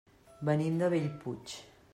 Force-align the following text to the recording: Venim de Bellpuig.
Venim 0.49 0.81
de 0.83 0.89
Bellpuig. 0.95 1.57